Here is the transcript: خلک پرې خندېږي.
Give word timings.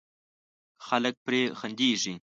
خلک 0.87 1.15
پرې 1.25 1.41
خندېږي. 1.59 2.13